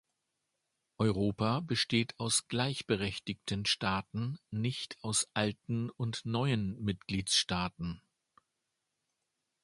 Europa 0.97 1.59
besteht 1.59 2.19
aus 2.19 2.47
gleichberechtigten 2.47 3.67
Staaten, 3.67 4.39
nicht 4.49 4.97
aus 5.03 5.27
alten 5.35 5.91
und 5.91 6.25
neuen 6.25 6.81
Mitgliedstaaten. 6.83 8.01